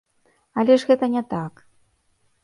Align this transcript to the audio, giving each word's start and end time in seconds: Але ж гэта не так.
Але 0.61 0.77
ж 0.83 0.87
гэта 0.91 1.09
не 1.15 1.23
так. 1.33 1.53